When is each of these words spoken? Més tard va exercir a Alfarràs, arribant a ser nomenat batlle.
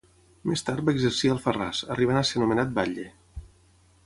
Més 0.51 0.63
tard 0.69 0.81
va 0.87 0.95
exercir 0.97 1.31
a 1.31 1.35
Alfarràs, 1.35 1.83
arribant 1.97 2.21
a 2.23 2.27
ser 2.31 2.43
nomenat 2.45 2.75
batlle. 2.81 3.07